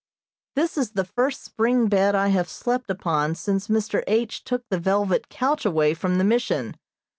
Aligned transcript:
This 0.55 0.79
is 0.79 0.93
the 0.93 1.05
first 1.05 1.43
spring 1.45 1.87
bed 1.87 2.15
I 2.15 2.29
have 2.29 2.49
slept 2.49 2.89
upon 2.89 3.35
since 3.35 3.67
Mr. 3.67 4.03
H. 4.07 4.43
took 4.43 4.67
the 4.71 4.79
velvet 4.79 5.29
couch 5.29 5.63
away 5.63 5.93
from 5.93 6.17
the 6.17 6.23
Mission. 6.23 6.75